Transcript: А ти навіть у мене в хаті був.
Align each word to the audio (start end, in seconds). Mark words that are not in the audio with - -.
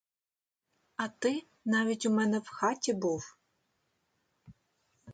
А 0.95 1.07
ти 1.07 1.43
навіть 1.65 2.05
у 2.05 2.09
мене 2.09 2.39
в 2.39 2.47
хаті 2.49 2.93
був. 2.93 3.37